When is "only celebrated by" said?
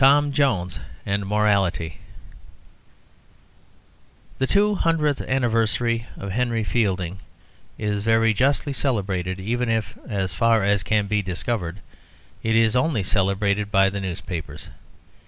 12.75-13.91